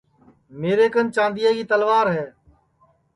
میرے 0.61 0.87
کن 0.93 1.05
چاندیا 1.15 1.51
کی 1.57 1.63
تلوار 1.71 2.07
ہے 2.15 2.25